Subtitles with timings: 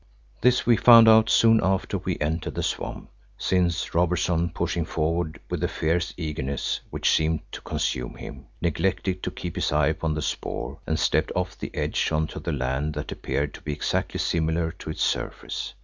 [0.41, 5.59] This we found out soon after we entered the swamp, since Robertson, pushing forward with
[5.61, 10.23] the fierce eagerness which seemed to consume him, neglected to keep his eye upon the
[10.23, 14.71] spoor and stepped off the edge on to land that appeared to be exactly similar
[14.71, 15.75] to its surface.